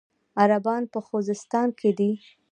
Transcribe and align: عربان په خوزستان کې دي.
عربان 0.41 0.83
په 0.93 0.99
خوزستان 1.07 1.67
کې 1.79 1.91
دي. 1.97 2.11